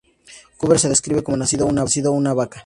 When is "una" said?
2.17-2.33